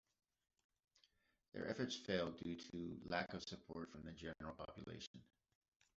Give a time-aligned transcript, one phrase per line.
[1.53, 5.21] Their efforts failed due to lack of support from the general population.